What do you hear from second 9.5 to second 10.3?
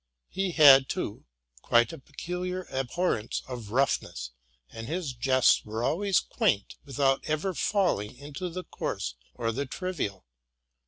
the trivial.